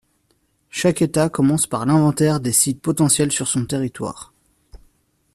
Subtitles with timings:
[0.71, 4.33] Chaque État commence par l'inventaire des sites potentiels sur son territoire.